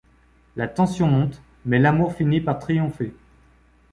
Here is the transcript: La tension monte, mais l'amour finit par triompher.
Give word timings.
La 0.55 0.67
tension 0.67 1.05
monte, 1.05 1.43
mais 1.63 1.77
l'amour 1.77 2.15
finit 2.15 2.41
par 2.41 2.57
triompher. 2.57 3.13